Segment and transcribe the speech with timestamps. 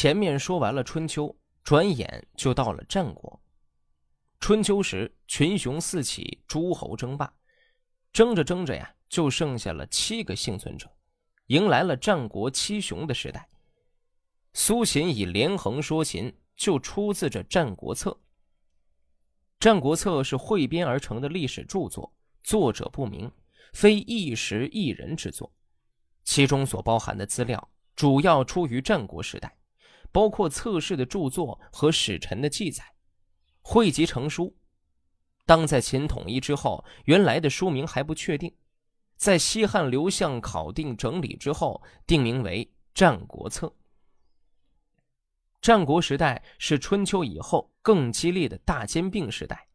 [0.00, 3.38] 前面说完了春秋，转眼就到了战国。
[4.38, 7.30] 春秋时，群雄四起，诸侯争霸，
[8.10, 10.90] 争着争着呀，就剩下了七个幸存者，
[11.48, 13.46] 迎来了战国七雄的时代。
[14.54, 18.10] 苏秦以连横说秦，就出自这《战国策》。
[19.60, 22.10] 《战国策》是汇编而成的历史著作，
[22.42, 23.30] 作者不明，
[23.74, 25.52] 非一时一人之作，
[26.24, 29.54] 其中所包含的资料主要出于战国时代。
[30.12, 32.84] 包括测试的著作和史臣的记载，
[33.62, 34.56] 汇集成书。
[35.46, 38.54] 当在秦统一之后，原来的书名还不确定，
[39.16, 42.64] 在西汉刘向考定整理之后，定名为
[42.94, 43.66] 《战国策》。
[45.60, 49.68] 战国时代是春秋以后更激烈的大兼并时代，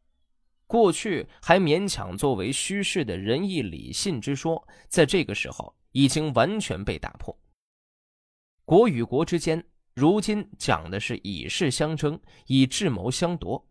[0.65, 7.37] 过去还勉强作为虚饰的仁义礼信之说，在这个时候已经完全被打破。
[8.65, 9.65] 国与国之间。
[9.95, 13.65] 如今讲的是以势相争，以智谋相夺。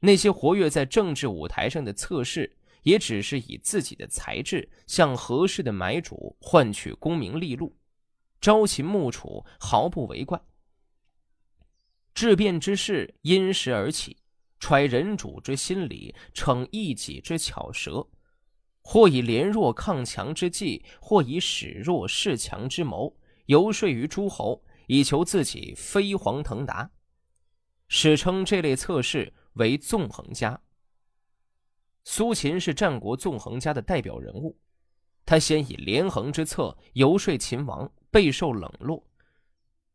[0.00, 7.76] 那些活跃在政治舞台上的策士，也只是以自己的才智向合适的买主换取功名利禄，
[8.40, 10.40] 朝秦暮楚，毫不为怪。
[12.14, 14.16] 质变之势因时而起，
[14.58, 18.08] 揣人主之心理，逞一己之巧舌，
[18.80, 24.64] 或以联弱抗强之计，或以使弱示强之谋，游说于诸侯。
[24.92, 26.90] 以求自己飞黄腾达，
[27.86, 30.60] 史称这类测试为纵横家。
[32.02, 34.58] 苏秦是战国纵横家的代表人物，
[35.24, 39.06] 他先以连横之策游说秦王，备受冷落，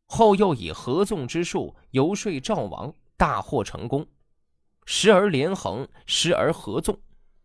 [0.06, 4.08] 后又以合纵之术游说赵王，大获成功。
[4.86, 6.98] 时而连横，时而合纵，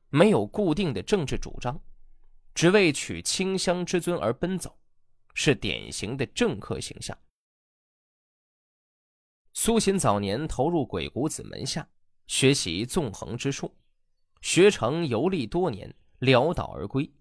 [0.07, 1.77] 没有固定的政治主张，
[2.55, 4.79] 只为取清香之尊而奔走，
[5.33, 7.17] 是典型的政客形象。
[9.53, 11.87] 苏秦早年投入鬼谷子门下
[12.27, 13.75] 学习纵横之术，
[14.41, 17.11] 学成游历多年，潦倒而归。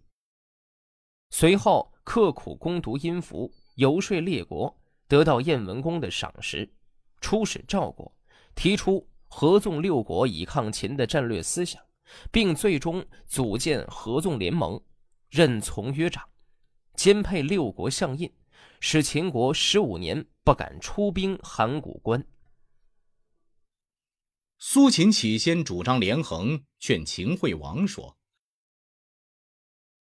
[1.31, 6.73] 随后刻苦攻读阴符，游说列国，得到燕文公的赏识，
[7.21, 8.13] 出使赵国，
[8.55, 11.83] 提出合纵六国以抗秦的战略思想，
[12.31, 14.81] 并最终组建合纵联盟，
[15.29, 16.29] 任从约长，
[16.95, 18.33] 兼配六国相印。
[18.83, 22.27] 使秦国十五年不敢出兵函谷关。
[24.57, 28.17] 苏秦起先主张连横，劝秦惠王说：“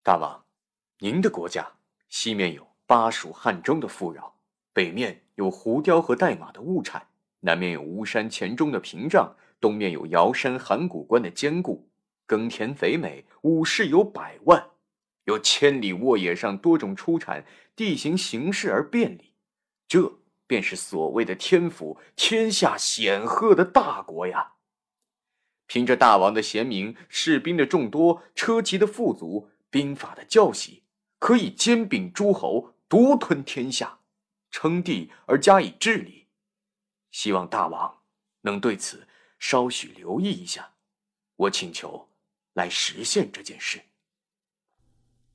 [0.01, 0.45] 大王，
[0.99, 1.69] 您的国家
[2.07, 4.33] 西面有巴蜀汉中的富饶，
[4.71, 7.05] 北面有胡雕和代马的物产，
[7.41, 11.89] 南面有巫山黔中的屏障，东面有瑶山函谷关的坚固，
[12.25, 14.71] 耕田肥美，武士有百万。”
[15.25, 19.33] 有千里沃野上多种出产，地形形势而便利，
[19.87, 24.53] 这便是所谓的天府，天下显赫的大国呀。
[25.67, 30.83] 凭着大王的贤明，士兵的众多，车骑的富足，兵法的教习，
[31.19, 33.99] 可以兼并诸侯，独吞天下，
[34.49, 36.27] 称帝而加以治理。
[37.11, 37.99] 希望大王
[38.41, 40.73] 能对此稍许留意一下，
[41.35, 42.09] 我请求
[42.53, 43.79] 来实现这件事。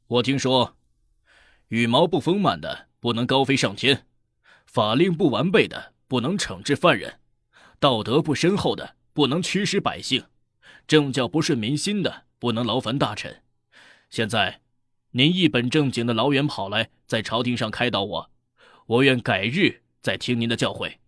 [0.06, 0.76] 我听说，
[1.69, 4.06] 羽毛不丰满的不能高飞上天，
[4.66, 7.20] 法令不完备的不能惩治犯人，
[7.78, 10.26] 道德不深厚的不能驱使百姓，
[10.87, 13.43] 政教不顺民心的不能劳烦大臣。
[14.10, 14.60] 现在，
[15.12, 18.31] 您一本正经的老远跑来，在朝廷上开导我，
[18.87, 20.98] 我愿改日再听您的教诲。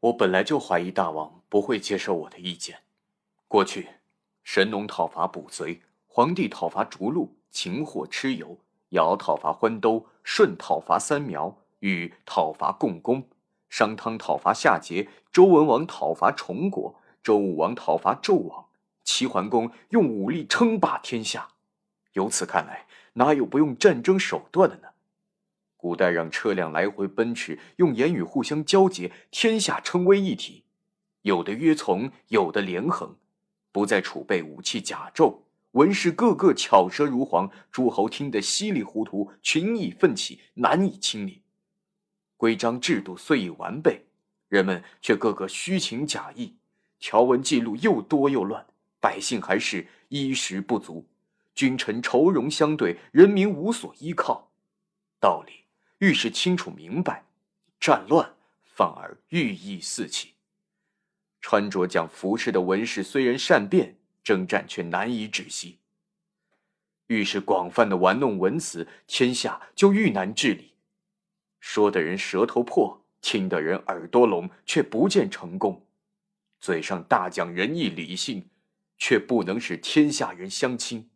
[0.00, 2.82] 我本来就怀疑大王不会接受我的意见。
[3.46, 3.88] 过去，
[4.42, 5.82] 神农讨伐捕贼。
[6.16, 8.56] 皇帝讨伐逐鹿，擒获蚩尤；
[8.90, 13.28] 尧讨伐欢兜，舜讨伐三苗，禹讨伐共工，
[13.68, 18.66] 商汤讨伐夏桀，周文王讨伐崇国，周武王讨伐纣王，
[19.02, 21.48] 齐桓公用武力称霸天下。
[22.12, 24.90] 由此看来，哪有不用战争手段的呢？
[25.76, 30.62] 古代让车辆来回奔驰，用言语互相交结，天下称为一体。
[31.22, 33.16] 有的约从，有的连横，
[33.72, 35.38] 不再储备武器甲胄。
[35.74, 41.42] 文士个个巧舌如簧，诸侯听得稀里糊涂，群议奋起，难以清理。
[42.36, 44.04] 规章制度虽已完备，
[44.48, 46.54] 人们却个个虚情假意，
[47.00, 48.64] 条文记录又多又乱，
[49.00, 51.04] 百姓还是衣食不足，
[51.56, 54.48] 君臣愁容相对，人民无所依靠。
[55.18, 55.64] 道理
[55.98, 57.24] 愈是清楚明白，
[57.80, 58.32] 战乱
[58.62, 60.34] 反而愈易四起。
[61.40, 63.96] 穿着讲服饰的文士虽然善变。
[64.24, 65.78] 征战却难以止息。
[67.08, 70.72] 愈是广泛的玩弄文辞，天下就愈难治理。
[71.60, 75.86] 说的人舌头破，听的人耳朵聋，却不见成功；
[76.60, 78.48] 嘴上大讲仁义礼信，
[78.96, 81.10] 却不能使天下人相亲。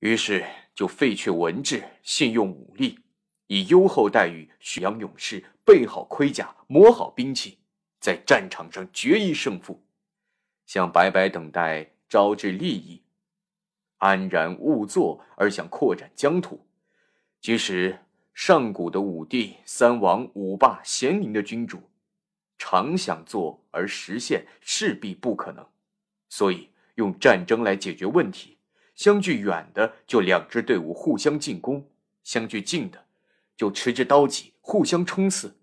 [0.00, 0.44] 于是
[0.74, 2.98] 就废却文治，信用武力，
[3.46, 7.58] 以优厚待遇许养勇士，备好盔甲，磨好兵器，
[8.00, 9.81] 在战场上决一胜负，
[10.72, 13.02] 想白白等待招致利益，
[13.98, 16.64] 安然勿坐而想扩展疆土，
[17.42, 17.98] 即使
[18.32, 21.82] 上古的武帝、三王、五霸、贤明的君主，
[22.56, 25.62] 常想做而实现，势必不可能，
[26.30, 28.56] 所以用战争来解决问题。
[28.94, 31.86] 相距远的就两支队伍互相进攻，
[32.24, 33.04] 相距近的
[33.54, 35.54] 就持着刀戟互相冲刺，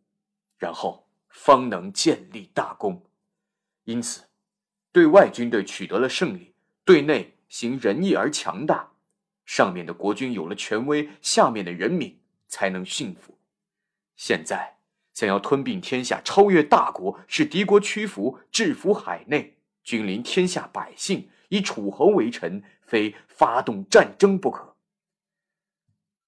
[0.60, 3.04] 然后方能建立大功。
[3.86, 4.29] 因此，
[4.92, 6.54] 对外军队取得了胜利，
[6.84, 8.92] 对内行仁义而强大，
[9.46, 13.38] 上面的国君有了权威，下面的人民才能信服。
[14.16, 14.78] 现在
[15.14, 21.30] 想要吞并天下，超越大国，使敌国屈服，制服海内，君临天下百姓。
[21.52, 24.76] 以楚侯为臣，非发动战争不可。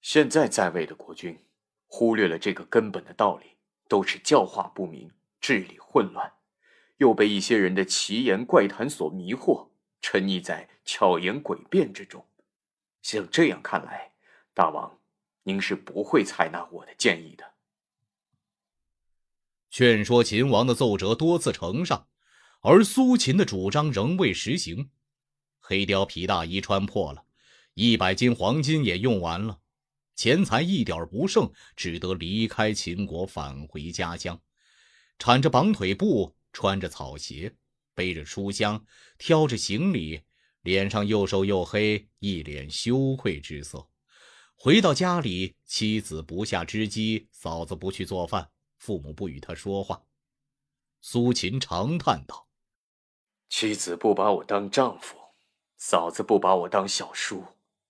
[0.00, 1.38] 现在在位的国君，
[1.86, 3.46] 忽略了这个根本的道理，
[3.88, 5.08] 都是教化不明，
[5.40, 6.32] 治理混乱，
[7.02, 9.70] 又被一些人的奇言怪谈所迷惑，
[10.00, 12.24] 沉溺在巧言诡辩之中。
[13.02, 14.12] 像这样看来，
[14.54, 15.00] 大王，
[15.42, 17.54] 您是不会采纳我的建议的。
[19.68, 22.06] 劝说秦王的奏折多次呈上，
[22.60, 24.90] 而苏秦的主张仍未实行。
[25.58, 27.24] 黑貂皮大衣穿破了，
[27.74, 29.58] 一百斤黄金也用完了，
[30.14, 34.40] 钱财一点不剩，只得离开秦国，返回家乡。
[35.18, 37.56] 缠着绑腿布，穿着草鞋，
[37.94, 38.84] 背着书箱，
[39.18, 40.22] 挑着行李，
[40.60, 43.88] 脸上又瘦又黑，一脸羞愧之色。
[44.54, 50.04] 回到家里，妻子不下织机，嫂子不去做饭，父母不与他说话。
[51.00, 52.48] 苏秦长叹道
[53.50, 55.18] ：“妻子不把我当丈夫。”
[55.84, 57.44] 嫂子不把我当小叔，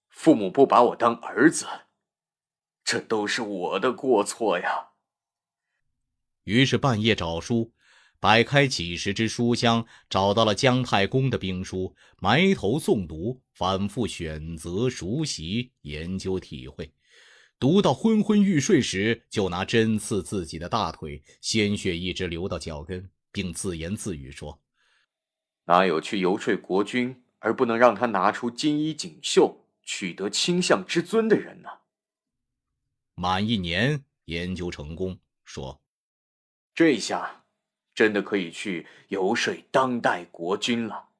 [0.08, 1.66] 父母不把我当儿子，
[2.82, 4.92] 这都是我的过错呀。
[6.44, 7.74] 于是半夜找书，
[8.22, 16.94] 摆开几十只书箱，找到了姜太公的兵书，埋头诵读，反复选择、熟悉、研究、体会。
[17.58, 24.62] 读到昏昏欲睡时，就拿针刺自己的大腿，鲜血一直流到脚跟，并自言自语说
[25.66, 31.68] ：“哪有去游说国君？”而不能让他拿出金衣锦绣，取得卿相之尊的人呢？
[33.16, 35.82] 满一年研究成功，说
[36.72, 37.41] ：“这下
[37.94, 41.10] 真的可以去游说当代国君了。”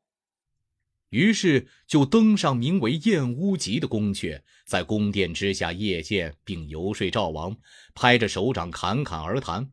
[1.10, 7.54] 于是就登上名为《燕乌集》的宫阙，在宫殿之下夜见，并游说赵王，
[7.94, 9.70] 拍着手掌侃侃而谈。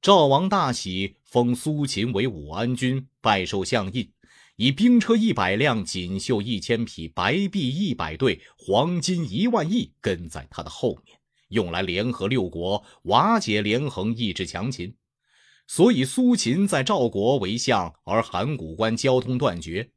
[0.00, 4.12] 赵王大喜，封苏秦为武安君，拜受相印。
[4.54, 11.18] 以兵车一百辆，锦绣一千匹，白璧一百对，黄金一万亿跟在他的后面，
[11.48, 14.94] 用来联合六国，瓦解连横，抑制强秦。
[15.66, 19.90] 所以苏秦在赵国为相，而函谷关交通断绝。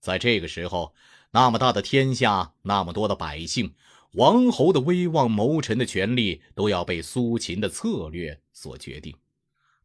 [0.00, 0.94] 在这个时候，
[1.32, 3.74] 那么大的天下，那么多的百姓，
[4.12, 9.14] 王侯的威望，谋臣的权力，都要被苏秦的策略所决定。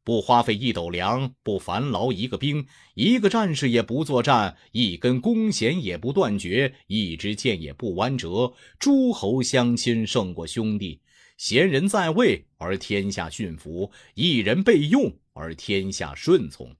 [0.03, 8.53] 不花费一斗粮，不烦劳一个兵，一个战士也不作战，一根弓弦也不断绝，一支箭也不弯折。
[8.77, 11.01] 诸侯相亲胜过兄弟，
[11.37, 16.75] 贤人在位而天下驯服，一人备用而天下顺从。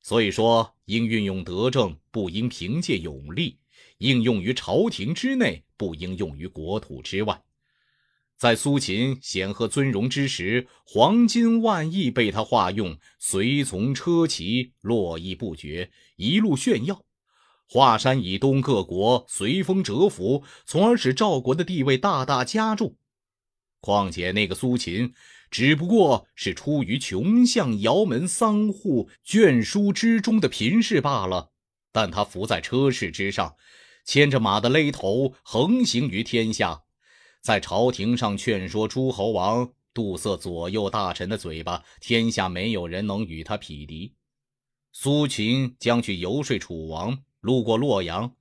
[0.00, 3.58] 所以说，应运用德政，不应凭借勇力；
[3.98, 7.42] 应用于朝廷之内，不应用于国土之外。
[8.36, 17.02] 在苏秦显赫尊荣之时，黄金万亿被他化用，随从车骑络绎不绝，一路炫耀。
[17.66, 22.96] 华山以东各国随风折服，从而使赵国的地位大大加重。
[23.80, 25.12] 况且那个苏秦，
[25.50, 31.52] 只不过是出于穷巷窑门桑户眷书之中的贫士罢了。
[31.92, 33.56] 但他伏在车市之上，
[34.04, 36.82] 牵着马的勒头，横行于天下。
[37.40, 44.14] 在朝廷上劝说诸侯王，堵塞左右大臣的嘴巴，天下没有人能与他匹敌。
[44.92, 48.34] 苏秦将去游说楚王，路过洛阳，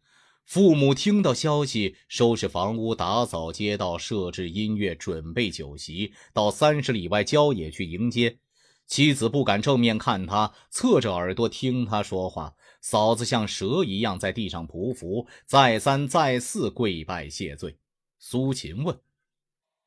[0.47, 8.37] 父母听到消息，收拾房屋，打扫街道，设置音乐，准备酒席，到三十里外郊野去迎接。
[8.85, 12.53] 妻子不敢正面看他，侧着耳朵听他说话。
[12.79, 17.77] 嫂子像蛇一样在地上匍匐，再三再四跪拜谢罪。
[18.17, 18.97] 苏秦问：“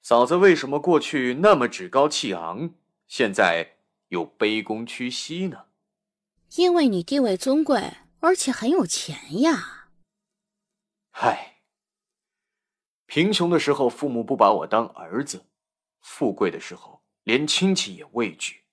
[0.03, 2.75] 嫂子为什么过去那么趾高气昂，
[3.09, 3.77] 现在
[4.09, 5.57] 又卑躬屈膝呢？
[6.57, 7.83] 因为你地位尊贵，
[8.19, 9.80] 而且很有钱呀。
[11.23, 11.59] 唉，
[13.05, 15.45] 贫穷的时候父母不把我当儿子，
[16.01, 18.65] 富贵的时候连亲戚也畏惧。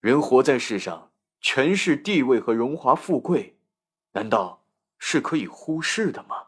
[0.00, 1.12] 人活在世上，
[1.42, 3.58] 权势、地位和荣华富贵，
[4.12, 4.64] 难道
[4.98, 6.46] 是可以忽视的吗？